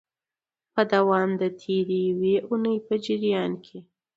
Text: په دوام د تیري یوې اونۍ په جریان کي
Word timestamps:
په 0.73 0.81
دوام 0.91 1.29
د 1.41 1.43
تیري 1.59 1.99
یوې 2.09 2.35
اونۍ 2.49 2.77
په 2.87 2.93
جریان 3.05 3.51
کي 3.65 3.77